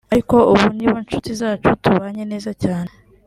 Ariko 0.13 0.35
ubu 0.51 0.65
ni 0.77 0.85
bo 0.91 0.97
nshuti 1.05 1.29
zacu 1.39 1.69
tubanye 1.83 2.23
neza 2.31 2.51
cyane 2.63 2.91